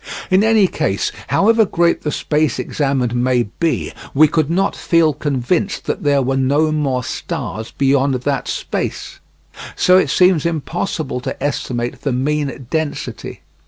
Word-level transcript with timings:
In 0.31 0.43
any 0.43 0.65
case, 0.65 1.11
however 1.27 1.63
great 1.63 2.01
the 2.01 2.09
space 2.11 2.57
examined 2.57 3.13
may 3.13 3.43
be, 3.59 3.93
we 4.15 4.27
could 4.27 4.49
not 4.49 4.75
feel 4.75 5.13
convinced 5.13 5.85
that 5.85 6.01
there 6.01 6.23
were 6.23 6.35
no 6.37 6.71
more 6.71 7.03
stars 7.03 7.69
beyond 7.77 8.15
that 8.15 8.47
space. 8.47 9.19
So 9.75 9.99
it 9.99 10.09
seems 10.09 10.43
impossible 10.43 11.19
to 11.19 11.43
estimate 11.43 12.01
the 12.01 12.13
mean 12.13 12.65
density. 12.71 13.41